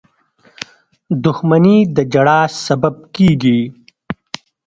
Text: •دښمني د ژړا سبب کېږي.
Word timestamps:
•دښمني 1.23 1.77
د 1.95 1.97
ژړا 2.13 2.39
سبب 2.65 2.95
کېږي. 3.15 3.59